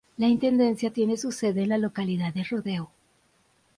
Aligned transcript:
La 0.17 0.25
intendencia 0.27 0.91
tiene 0.91 1.15
su 1.15 1.31
sede 1.31 1.61
en 1.61 1.69
la 1.69 1.77
localidad 1.77 2.33
de 2.33 2.43
Rodeo. 2.43 2.89